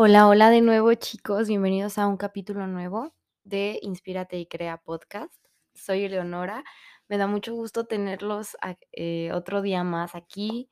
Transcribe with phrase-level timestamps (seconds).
[0.00, 5.34] Hola, hola de nuevo chicos, bienvenidos a un capítulo nuevo de Inspírate y Crea Podcast.
[5.74, 6.62] Soy Eleonora,
[7.08, 8.56] me da mucho gusto tenerlos
[8.92, 10.70] eh, otro día más aquí.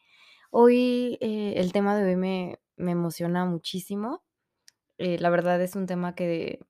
[0.53, 4.23] Hoy eh, el tema de hoy me, me emociona muchísimo.
[4.99, 6.61] Eh, la verdad es un tema que,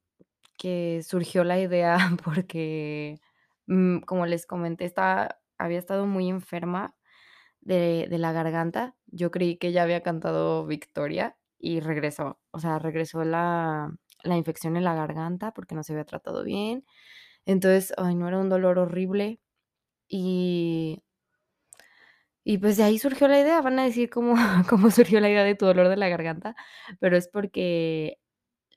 [0.57, 3.21] que surgió la idea porque,
[3.67, 6.97] mm, como les comenté, estaba, había estado muy enferma
[7.61, 8.97] de de la garganta.
[9.09, 12.39] Yo creí que ya había cantado victoria y regresó.
[12.57, 13.93] O sea, regresó la
[14.25, 16.85] la infección en la garganta porque no se había tratado bien.
[17.47, 19.41] Entonces, ay, no, era un dolor horrible
[20.09, 21.03] y
[22.45, 23.61] y pues de ahí surgió la idea.
[23.63, 24.35] Van a decir cómo
[24.69, 26.55] cómo surgió la idea de tu dolor de la garganta,
[27.01, 28.19] pero es porque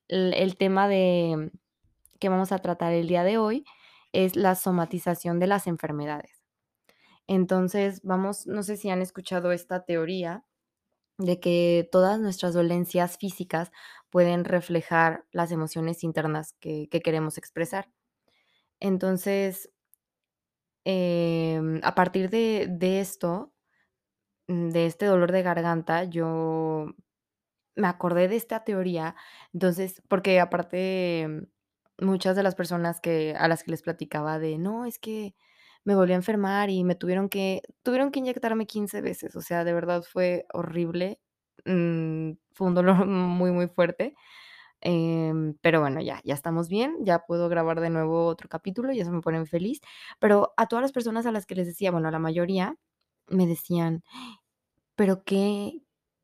[0.09, 1.51] el el tema de
[2.20, 3.65] que vamos a tratar el día de hoy
[4.13, 6.43] es la somatización de las enfermedades.
[7.27, 10.43] Entonces, vamos no sé si han escuchado esta teoría
[11.20, 13.71] de que todas nuestras dolencias físicas
[14.12, 17.89] pueden reflejar las emociones internas que que queremos expresar.
[18.81, 19.70] Entonces,
[20.85, 23.53] em, a partir de de esto,
[24.48, 26.87] mm, de este dolor de garganta, yo
[27.76, 29.15] me acordé de esta teoría,
[29.54, 31.48] entonces, porque aparte,
[31.99, 35.35] muchas de las personas que a las que les platicaba de: "No, es que
[35.85, 39.63] me volví a enfermar y me tuvieron que tuvieron que inyectarme 15 veces", o sea,
[39.63, 41.20] de verdad fue horrible,
[41.66, 44.16] mm, fue un dolor muy, muy fuerte,
[44.82, 49.02] em, pero bueno, ya ya estamos bien, ya puedo grabar de nuevo otro capítulo y
[49.02, 49.82] eso me pone feliz,
[50.20, 52.76] pero a todas las personas a las que les decía, bueno, a la mayoría,
[53.30, 54.04] me decían:
[54.96, 55.82] pero, ¿qué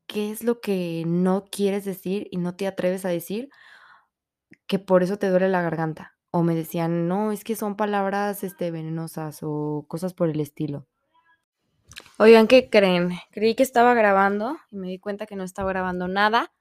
[0.08, 3.48] qué es lo que no quieres decir y no te atreves a decir,
[4.68, 6.15] que por eso te duele la garganta?
[6.38, 10.86] O me decían: "No, es que son palabras, este, venenosas", o cosas por el estilo.
[12.18, 13.12] Oigan, ¿qué creen?
[13.30, 16.52] Creí que estaba grabando y me di cuenta que no estaba grabando nada,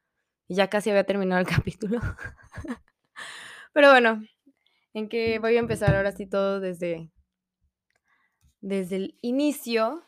[0.47, 1.99] y ya casi había terminado el capítulo.
[3.73, 4.23] Pero bueno,
[4.93, 7.11] en que voy a empezar ahora sí todo desde
[8.61, 10.03] desde el inicio,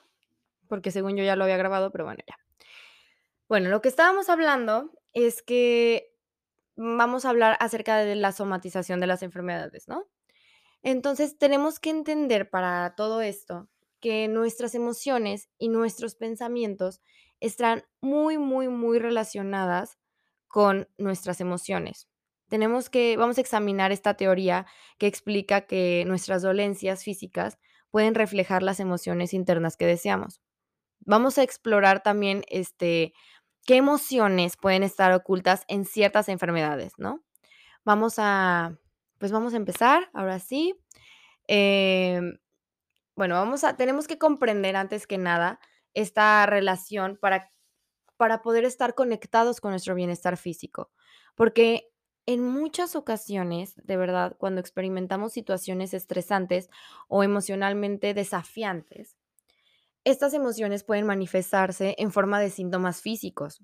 [0.70, 2.36] porque según yo ya lo había grabado, pero bueno, ya.
[3.50, 6.17] Bueno, lo que estábamos hablando es que
[6.78, 10.06] vamos a hablar acerca de la somatización de las enfermedades, ¿no?
[10.84, 13.68] Entonces, tenemos que entender para todo esto
[14.00, 17.02] que nuestras emociones y nuestros pensamientos
[17.40, 19.98] están muy, muy, muy relacionadas
[20.48, 22.08] con nuestras emociones.
[22.48, 24.66] Tenemos que, vamos a examinar esta teoría
[24.98, 27.58] que explica que nuestras dolencias físicas
[27.92, 30.42] pueden reflejar las emociones internas que deseamos.
[31.00, 33.14] Vamos a explorar también este,
[33.68, 37.24] qué emociones pueden estar ocultas en ciertas enfermedades, ¿no?
[37.84, 38.80] Vamos a,
[39.20, 40.76] pues vamos a empezar, ahora sí.
[41.48, 42.40] Em,
[43.16, 45.60] bueno, vamos a, tenemos que comprender antes que nada
[45.94, 47.52] esta relación para,
[48.16, 50.92] para poder estar conectados con nuestro bienestar físico,
[51.36, 51.90] porque
[52.26, 56.70] en muchas ocasiones, de verdad, cuando experimentamos situaciones estresantes
[57.10, 59.17] o emocionalmente desafiantes,
[60.12, 63.62] estas emociones pueden manifestarse en forma de síntomas físicos.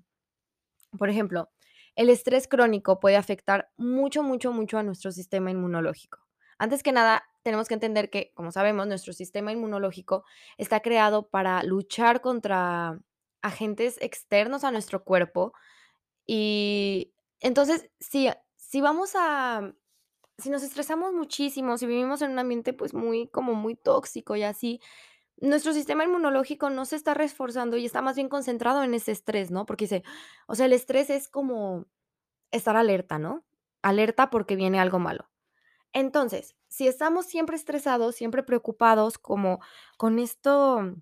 [0.98, 1.50] Por ejemplo,
[1.96, 6.18] el estrés crónico puede afectar mucho, mucho, mucho a nuestro sistema inmunológico.
[6.58, 10.24] Antes que nada, tenemos que entender que, como sabemos, nuestro sistema inmunológico
[10.58, 13.00] está creado para luchar contra
[13.40, 15.54] agentes externos a nuestro cuerpo.
[16.26, 19.72] Y entonces, si, si vamos a,
[20.36, 24.42] si nos estresamos muchísimo, si vivimos en un ambiente pues muy, como muy tóxico y
[24.42, 24.80] así,
[25.38, 29.50] nuestro sistema inmunológico no se está reforzando y está más bien concentrado en ese estrés,
[29.50, 29.66] ¿no?
[29.66, 30.02] Porque dice,
[30.46, 31.86] o sea, el estrés es como
[32.50, 33.44] estar alerta, ¿no?
[33.82, 35.28] Alerta porque viene algo malo.
[35.92, 39.60] Entonces, si estamos siempre estresados, siempre preocupados, como
[39.96, 40.96] con esto,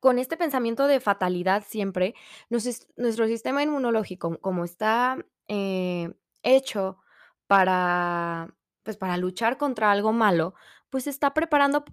[0.00, 2.14] con este pensamiento de fatalidad siempre,
[2.48, 6.98] nuestro sistema inmunológico, como está eh, hecho
[7.46, 10.54] para, pues, para luchar contra algo malo,
[10.88, 11.84] pues está preparando,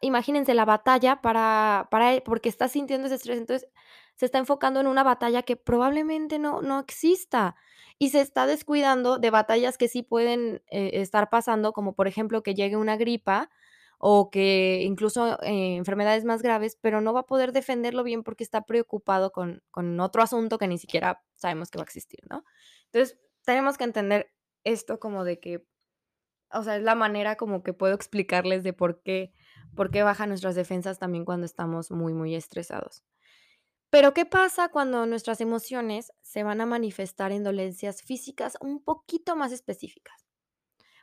[0.00, 3.68] imagínense la batalla para, para, porque está sintiendo ese estrés, entonces
[4.16, 7.56] se está enfocando en una batalla que probablemente no, no exista
[7.98, 12.42] y se está descuidando de batallas que sí pueden eh, estar pasando, como por ejemplo
[12.42, 13.50] que llegue una gripa
[13.98, 18.44] o que incluso, eh, enfermedades más graves, pero no va a poder defenderlo bien porque
[18.44, 22.44] está preocupado con con otro asunto que ni siquiera sabemos que va a existir, ¿no?
[22.86, 24.32] Entonces, tenemos que entender
[24.64, 25.66] esto como de que,
[26.52, 29.32] o sea, es la manera como que puedo explicarles de por qué
[29.74, 33.02] por qué bajan nuestras defensas también cuando estamos muy, muy estresados.
[33.90, 39.34] Pero, ¿qué pasa cuando nuestras emociones se van a manifestar en dolencias físicas un poquito
[39.34, 40.26] más específicas?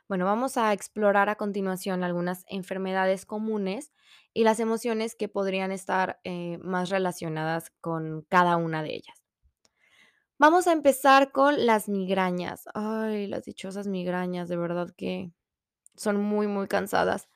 [0.08, 3.92] Bueno, vamos a explorar a continuación algunas enfermedades comunes
[4.32, 9.22] y las emociones que podrían estar eh, más relacionadas con cada una de ellas.
[10.38, 12.64] Vamos a empezar con las migrañas.
[12.72, 15.30] Ay, las dichosas migrañas, de verdad que
[15.94, 17.28] son muy, muy cansadas.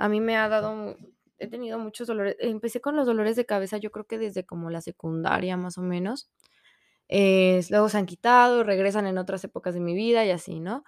[0.00, 0.96] A mí me ha dado
[1.38, 2.36] he tenido muchos dolores.
[2.40, 5.82] Empecé con los dolores de cabeza, yo creo que desde como la secundaria, más o
[5.82, 6.30] menos.
[7.08, 10.84] Eh, luego se han quitado, regresan en otras épocas de mi vida y así, ¿no?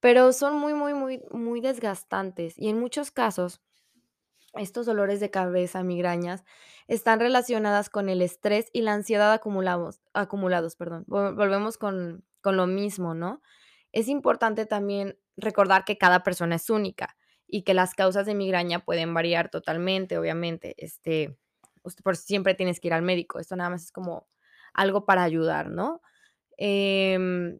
[0.00, 3.60] Pero son muy, muy, muy, muy desgastantes y en muchos casos
[4.54, 6.44] estos dolores de cabeza, migrañas,
[6.88, 11.04] están relacionadas con el estrés y la ansiedad acumulados acumulados, perdón.
[11.06, 13.42] Vo volvemos con con lo mismo, ¿no?
[13.92, 17.16] Es importante también recordar que cada persona es única
[17.50, 21.36] y que las causas de migraña pueden variar totalmente, obviamente, este,
[21.82, 23.38] usted por siempre tienes que ir al médico.
[23.38, 24.28] Esto nada más es como
[24.74, 26.00] algo para ayudar, ¿no?
[26.56, 27.58] Em,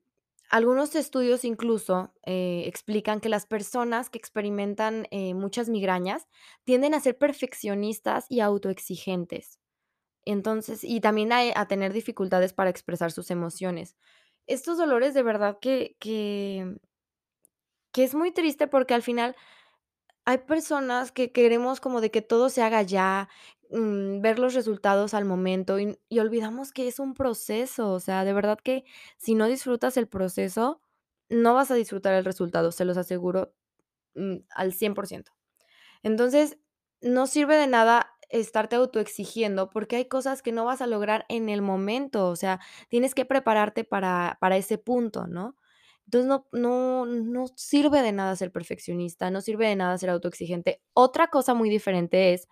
[0.50, 6.26] algunos estudios incluso, eh, explican que las personas que experimentan, eh, muchas migrañas
[6.64, 9.58] tienden a ser perfeccionistas y autoexigentes.
[10.24, 13.96] Entonces, y también a, tener dificultades para expresar sus emociones.
[14.46, 15.96] Estos dolores de verdad que
[17.92, 19.36] que es muy triste porque al final
[20.24, 23.28] hay personas que queremos como de que todo se haga ya,
[23.70, 28.24] mm, ver los resultados al momento y y olvidamos que es un proceso, o sea,
[28.24, 28.84] de verdad que
[29.18, 30.80] si no disfrutas el proceso,
[31.30, 33.54] no vas a disfrutar el resultado, se los aseguro,
[34.16, 35.32] mm, al 100%.
[36.02, 36.58] Entonces,
[37.02, 41.48] no sirve de nada estarte autoexigiendo, porque hay cosas que no vas a lograr en
[41.48, 45.56] el momento, o sea, tienes que prepararte para para ese punto, ¿no?
[46.10, 50.82] Entonces, no no no sirve de nada ser perfeccionista, no sirve de nada ser autoexigente.
[50.92, 52.48] Otra cosa muy diferente es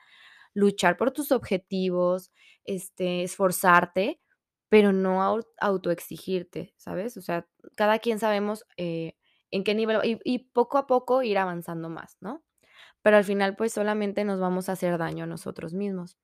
[0.55, 2.32] luchar por tus objetivos,
[2.64, 4.20] este, esforzarte,
[4.69, 7.16] pero no au autoexigirte, ¿sabes?
[7.16, 9.14] O sea, cada quien sabemos, eh,
[9.50, 12.44] en qué nivel y y poco a poco ir avanzando más, ¿no?
[13.02, 16.19] Pero al final, pues, solamente nos vamos a hacer daño a nosotros mismos.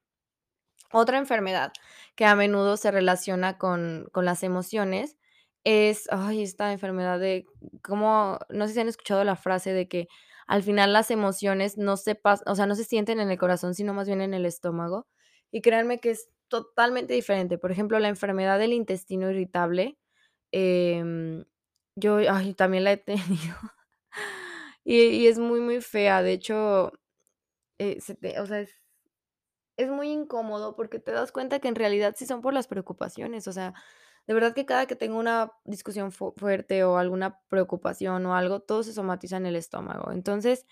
[0.93, 1.73] Otra enfermedad
[2.17, 5.17] que a menudo se relaciona con con las emociones
[5.65, 7.47] es, ay, esta enfermedad de
[7.83, 10.09] cómo no sé si han escuchado la frase de que
[10.47, 13.75] al final las emociones no se pas o sea, no se sienten en el corazón,
[13.75, 15.07] sino más bien en el estómago.
[15.51, 17.59] Y créanme que es totalmente diferente.
[17.59, 19.99] Por ejemplo, la enfermedad del intestino irritable,
[20.53, 21.45] em,
[21.97, 23.57] yo, ay, también la he tenido.
[24.85, 26.23] Y y es muy, muy fea.
[26.23, 26.93] De hecho,
[27.79, 28.81] eh, se te o sea, es
[29.77, 33.49] es muy incómodo porque te das cuenta que en realidad sí son por las preocupaciones,
[33.49, 33.75] o sea,
[34.27, 38.61] de verdad que cada que tengo una discusión fu fuerte o alguna preocupación o algo,
[38.61, 40.13] todo se somatiza en el estómago.
[40.13, 40.67] Entonces,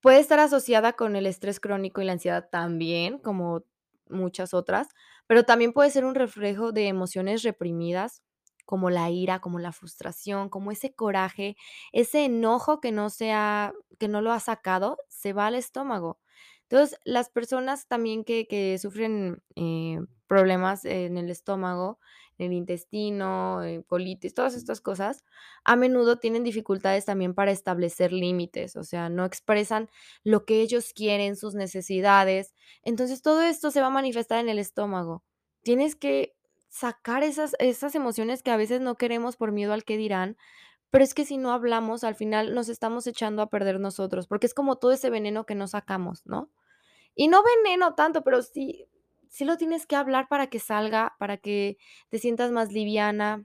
[0.00, 3.64] puede estar asociada con el estrés crónico y la ansiedad también, como
[4.08, 4.88] muchas otras,
[5.26, 8.22] pero también puede ser un reflejo de emociones reprimidas,
[8.66, 11.56] como la ira, como la frustración, como ese coraje,
[11.92, 16.20] ese enojo que no se ha que no lo ha sacado, se va al estómago.
[16.68, 21.98] Entonces, las personas también que que sufren, eh, problemas en el estómago,
[22.38, 25.24] en el intestino, colitis, todas estas cosas,
[25.64, 29.88] a menudo tienen dificultades también para establecer límites, o sea, no expresan
[30.22, 32.54] lo que ellos quieren, sus necesidades.
[32.82, 35.22] Entonces, todo esto se va a manifestar en el estómago.
[35.62, 36.34] Tienes que
[36.68, 40.36] sacar esas esas emociones que a veces no queremos por miedo al qué dirán,
[40.90, 44.46] pero es que si no hablamos, al final nos estamos echando a perder nosotros, porque
[44.46, 46.50] es como todo ese veneno que no sacamos, ¿no?
[47.14, 48.88] Y no veneno tanto, pero sí
[49.34, 51.78] sí lo tienes que hablar para que salga, para que
[52.10, 53.44] te sientas más liviana,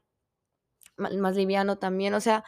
[0.97, 2.43] más liviano también, o sea,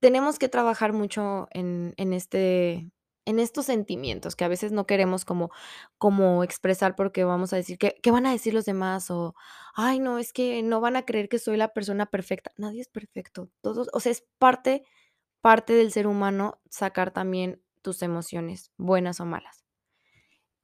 [0.00, 2.90] tenemos que trabajar mucho en en este
[3.26, 5.50] en estos sentimientos que a veces no queremos como
[5.98, 9.34] como expresar porque vamos a decir: "¿Qué qué van a decir los demás?", o:
[9.74, 12.50] "Ay, no, es que no van a creer que soy la persona perfecta".
[12.58, 14.84] Nadie es perfecto, todos o sea, es parte
[15.42, 19.63] parte del ser humano sacar también tus emociones, buenas o malas.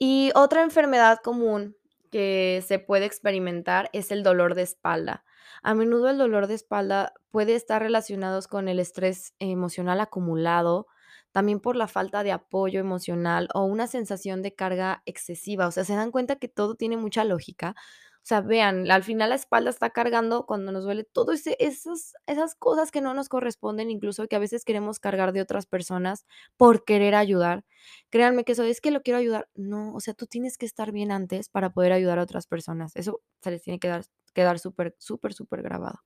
[0.03, 1.77] Y otra enfermedad común
[2.11, 5.25] que se puede experimentar es el dolor de espalda.
[5.63, 10.87] A menudo el dolor de espalda puede estar relacionados con el estrés emocional acumulado,
[11.33, 15.67] también por la falta de apoyo emocional o una sensación de carga excesiva.
[15.67, 17.77] O sea, ¿se dan cuenta que todo tiene mucha lógica?
[18.23, 22.13] O sea, vean, al final la espalda está cargando cuando nos duele todo ese esos
[22.27, 26.27] esas cosas que no nos corresponden, incluso que a veces queremos cargar de otras personas
[26.57, 27.65] por querer ayudar.
[28.11, 29.49] Créanme que eso es que lo quiero ayudar.
[29.55, 32.93] No, o sea, tú tienes que estar bien antes para poder ayudar a otras personas.
[32.95, 36.01] Eso se les tiene que dar quedar súper, súper, súper grabado.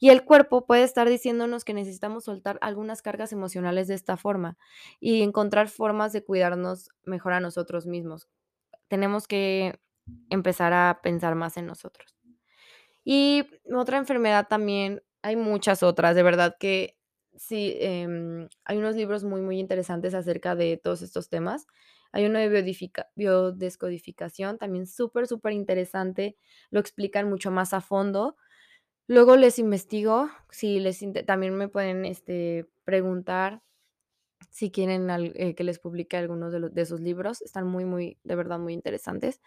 [0.00, 4.56] Y el cuerpo puede estar diciéndonos que necesitamos soltar algunas cargas emocionales de esta forma
[5.00, 8.28] y encontrar formas de cuidarnos mejor a nosotros mismos.
[8.88, 9.80] Tenemos que
[10.30, 12.16] empezar a pensar más en nosotros.
[13.04, 16.96] Y otra enfermedad también, hay muchas otras, de verdad que
[17.36, 21.66] sí, em, hay unos libros muy, muy interesantes acerca de todos estos temas.
[22.12, 22.48] Hay uno de
[23.16, 26.36] biodescodificación, también súper, superinteresante,
[26.70, 28.36] lo explican mucho más a fondo.
[29.08, 33.62] Luego les investigo, si les también me pueden, este, preguntar
[34.50, 38.18] si quieren al eh, que les publique algunos de de sus libros, están muy, muy,
[38.24, 39.40] de verdad, muy interesantes.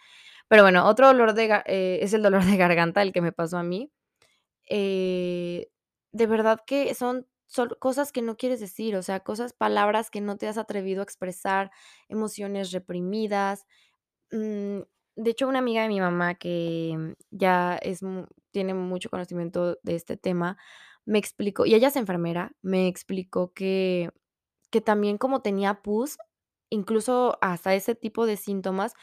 [0.47, 3.57] Pero bueno, otro dolor de eh, es el dolor de garganta, el que me pasó
[3.57, 3.91] a mí.
[4.69, 5.69] Eh,
[6.11, 10.21] de verdad que son son cosas que no quieres decir, o sea, cosas, palabras que
[10.21, 11.69] no te has atrevido a expresar,
[12.07, 13.65] emociones reprimidas.
[14.31, 14.81] Mm,
[15.17, 18.01] de hecho, una amiga de mi mamá que ya es
[18.51, 20.57] tiene mucho conocimiento de este tema,
[21.05, 24.11] me explicó y ella es enfermera, me explicó que
[24.71, 26.17] que también como tenía pus,
[26.69, 28.93] incluso hasta ese tipo de síntomas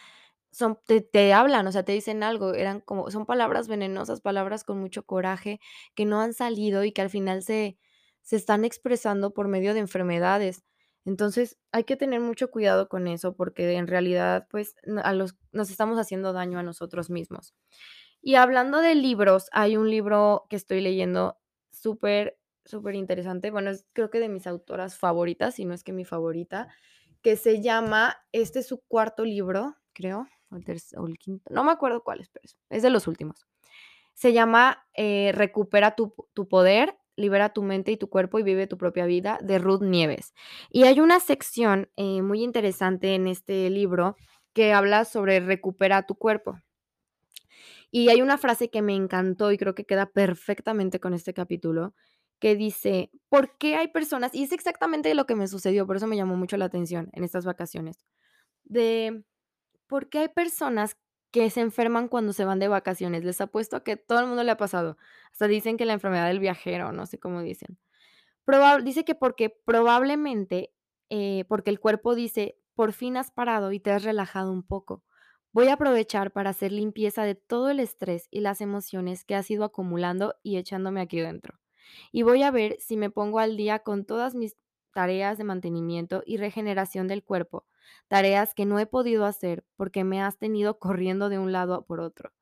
[0.52, 0.78] son
[1.12, 5.04] te hablan, o sea, te dicen algo, eran como son palabras venenosas, palabras con mucho
[5.04, 5.60] coraje,
[5.94, 7.78] que no han salido y que al final se
[8.22, 10.62] se están expresando por medio de enfermedades.
[11.06, 15.70] Entonces, hay que tener mucho cuidado con eso, porque en realidad, pues, a los nos
[15.70, 17.54] estamos haciendo daño a nosotros mismos.
[18.22, 21.38] Y hablando de libros, hay un libro que estoy leyendo
[21.70, 22.37] súper,
[22.68, 26.68] superinteresante, bueno, es creo que de mis autoras favoritas, si no es que mi favorita,
[27.22, 30.64] que se llama este es su cuarto libro, creo, o el
[30.96, 33.46] o el quinto, no me acuerdo cuál es, pero es de los últimos.
[34.14, 38.66] Se llama, eh, Recupera tu tu poder, libera tu mente y tu cuerpo y vive
[38.66, 40.34] tu propia vida, de Ruth Nieves.
[40.70, 44.16] Y hay una sección, eh, muy interesante en este libro
[44.54, 46.58] que habla sobre recupera tu cuerpo.
[47.90, 51.94] Y hay una frase que me encantó y creo que queda perfectamente con este capítulo,
[52.40, 56.06] que dice: "¿Por qué hay personas?", y es exactamente lo que me sucedió, por eso
[56.06, 57.98] me llamó mucho la atención en estas vacaciones,
[58.64, 59.24] de:
[59.88, 60.96] "¿Por qué hay personas
[61.32, 63.24] que se enferman cuando se van de vacaciones?".
[63.24, 64.98] Les apuesto a que todo el mundo le ha pasado.
[65.32, 67.78] Hasta dicen que la enfermedad del viajero, no sé cómo dicen.
[68.84, 70.72] Dice que porque probablemente,
[71.10, 75.04] eh, porque el cuerpo dice: "Por fin has parado y te has relajado un poco.
[75.52, 79.50] Voy a aprovechar para hacer limpieza de todo el estrés y las emociones que has
[79.50, 81.58] ido acumulando y echándome aquí dentro.
[82.12, 84.56] Y voy a ver si me pongo al día con todas mis
[84.92, 87.66] tareas de mantenimiento y regeneración del cuerpo,
[88.08, 92.00] tareas que no he podido hacer porque me has tenido corriendo de un lado por
[92.00, 92.32] otro,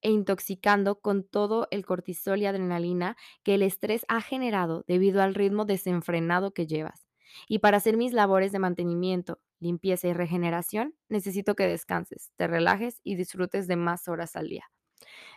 [0.00, 5.34] e intoxicando con todo el cortisol y adrenalina que el estrés ha generado debido al
[5.34, 7.08] ritmo desenfrenado que llevas.
[7.48, 13.00] Y para hacer mis labores de mantenimiento, limpieza y regeneración, necesito que descanses, te relajes
[13.02, 14.70] y disfrutes de más horas al día".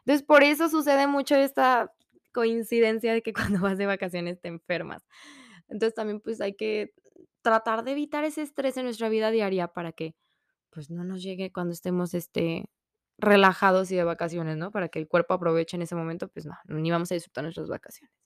[0.05, 1.93] Entonces, por eso sucede mucho esta
[2.33, 5.03] coincidencia de que cuando vas de vacaciones te enfermas.
[5.69, 6.93] Entonces, también, pues, hay que
[7.41, 10.15] tratar de evitar ese estrés en nuestra vida diaria para que,
[10.71, 12.65] pues, no nos llegue cuando estemos, este,
[13.19, 14.71] relajados y de vacaciones, ¿no?
[14.71, 17.69] Para que el cuerpo aproveche en ese momento, pues no, ni vamos a disfrutar nuestras
[17.69, 18.20] vacaciones.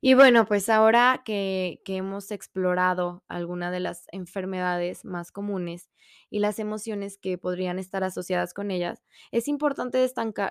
[0.00, 5.90] Y bueno, pues ahora que hemos explorado alguna de las enfermedades más comunes
[6.30, 9.02] y las emociones que podrían estar asociadas con ellas,
[9.32, 9.98] es importante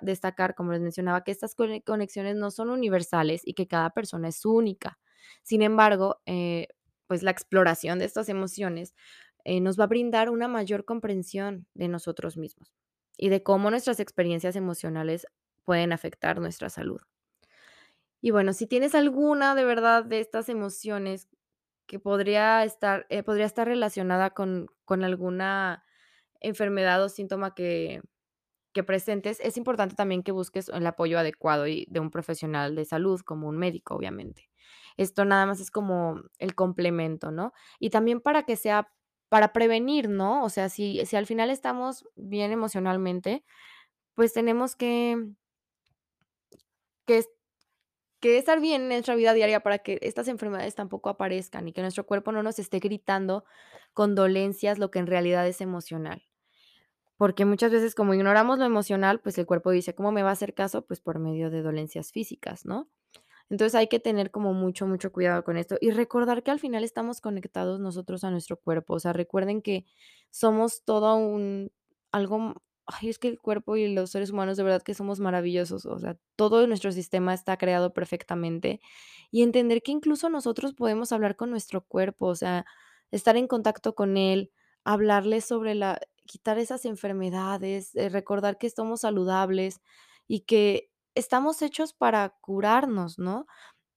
[0.02, 4.28] destacar, como les mencionaba, que estas cone conexiones no son universales y que cada persona
[4.28, 5.00] es única.
[5.44, 6.68] Sin embargo, eh,
[7.08, 8.94] pues la exploración de estas emociones,
[9.46, 12.74] eh, nos va a brindar una mayor comprensión de nosotros mismos
[13.18, 15.26] y de cómo nuestras experiencias emocionales
[15.64, 17.00] pueden afectar nuestra salud.
[18.22, 21.30] Y bueno, si tienes alguna de verdad de estas emociones
[21.88, 25.84] que podría estar, eh, podría estar relacionada con con alguna
[26.42, 28.02] enfermedad o síntoma que
[28.74, 32.86] que presentes, es importante también que busques el apoyo adecuado y de un profesional de
[32.86, 34.50] salud, como un médico, obviamente.
[34.98, 37.54] Esto nada más es como el complemento, ¿no?
[37.80, 38.92] Y también para que sea
[39.30, 40.44] para prevenir, ¿no?
[40.44, 43.44] O sea, si si al final estamos bien emocionalmente,
[44.16, 45.18] pues tenemos que
[47.08, 47.18] que
[48.20, 51.82] que estar bien en nuestra vida diaria para que estas enfermedades tampoco aparezcan y que
[51.82, 53.46] nuestro cuerpo no nos esté gritando
[53.94, 56.24] con dolencias lo que en realidad es emocional.
[57.18, 60.34] Porque muchas veces, como ignoramos lo emocional, pues el cuerpo dice: "¿Cómo me va a
[60.34, 60.86] hacer caso?".
[60.86, 62.90] Pues por medio de dolencias físicas, ¿no?
[63.50, 66.84] Entonces, hay que tener como mucho, mucho cuidado con esto y recordar que al final
[66.84, 68.96] estamos conectados nosotros a nuestro cuerpo.
[68.96, 69.86] O sea, recuerden que
[70.32, 71.72] somos todo un
[72.12, 72.56] algo
[72.88, 75.86] ay, es que el cuerpo y los seres humanos de verdad que somos maravillosos.
[75.86, 78.80] O sea, todo nuestro sistema está creado perfectamente
[79.32, 82.66] y entender que incluso nosotros podemos hablar con nuestro cuerpo, o sea,
[83.12, 84.52] estar en contacto con él,
[84.84, 89.82] hablarle sobre la quitar esas enfermedades, eh, recordar que somos saludables
[90.28, 93.48] y que estamos hechos para curarnos, ¿no?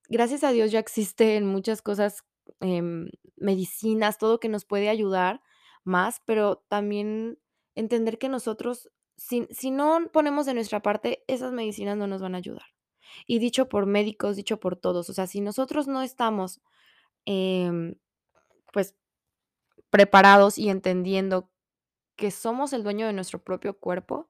[0.09, 2.23] Gracias a Dios ya existen muchas cosas,
[2.61, 5.41] em, medicinas, todo que nos puede ayudar
[5.83, 7.39] más, pero también
[7.75, 12.35] entender que nosotros, si si no ponemos de nuestra parte, esas medicinas no nos van
[12.35, 12.65] a ayudar.
[13.27, 16.61] Y dicho por médicos, dicho por todos, o sea, si nosotros no estamos,
[17.25, 17.95] em,
[18.73, 18.95] pues,
[19.91, 21.51] preparados y entendiendo
[22.17, 24.29] que somos el dueño de nuestro propio cuerpo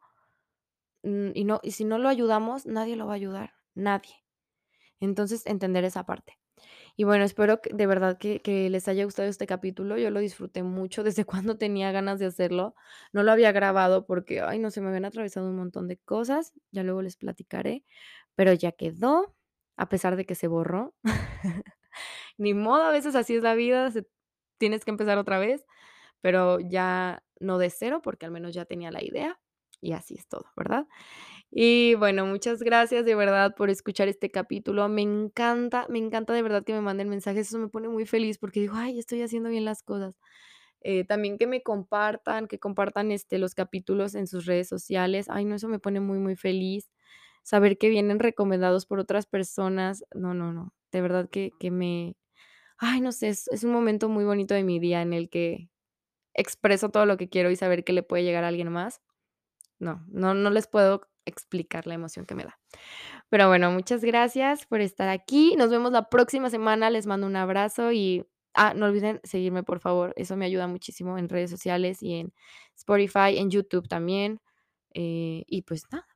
[1.03, 3.53] mm, y no y si no lo ayudamos, nadie lo va a ayudar.
[3.75, 4.13] nadie.
[5.01, 6.40] Entonces, entender esa parte.
[6.95, 9.97] Y bueno, espero que de verdad que les haya gustado este capítulo.
[9.97, 12.75] Yo lo disfruté mucho desde cuando tenía ganas de hacerlo.
[13.13, 16.53] No lo había grabado porque, ay, no se me habían atravesado un montón de cosas,
[16.71, 17.83] ya luego les platicaré,
[18.35, 19.35] pero ya quedó,
[19.77, 20.93] a pesar de que se borró.
[22.37, 23.91] Ni modo, a veces así es la vida,
[24.57, 25.65] tienes que empezar otra vez,
[26.21, 29.39] pero ya no de cero, porque al menos ya tenía la idea
[29.81, 30.87] y así es todo, ¿verdad?
[31.53, 34.87] Y bueno, muchas gracias de verdad por escuchar este capítulo.
[34.87, 38.37] Me encanta, me encanta de verdad que me manden mensajes, eso me pone muy feliz
[38.37, 40.15] porque digo: "Ay, estoy haciendo bien las cosas".
[40.81, 45.27] Eh, también que me compartan, que compartan, este, los capítulos en sus redes sociales.
[45.29, 46.89] Ay, no, eso me pone muy, muy feliz.
[47.43, 50.05] Saber que vienen recomendados por otras personas.
[50.15, 50.73] No, no, no.
[50.91, 52.15] De verdad que que me
[52.79, 55.69] ay, no sé, es es un momento muy bonito de mi día en el que
[56.35, 59.01] expreso todo lo que quiero y saber que le puede llegar a alguien más.
[59.79, 62.59] No, no, no les puedo explicar la emoción que me da.
[63.29, 65.55] Pero bueno, muchas gracias por estar aquí.
[65.57, 66.89] Nos vemos la próxima semana.
[66.89, 70.13] Les mando un abrazo y, ah, no olviden seguirme, por favor.
[70.15, 72.33] Eso me ayuda muchísimo en redes sociales y en
[72.75, 74.41] Spotify, en YouTube también.
[74.93, 76.07] Eh, y pues nada,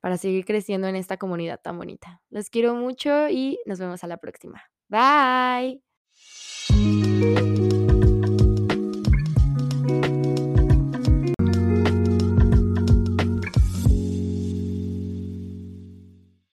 [0.00, 2.20] para seguir creciendo en esta comunidad tan bonita.
[2.30, 4.62] Los quiero mucho y nos vemos a la próxima.
[4.88, 5.82] Bye.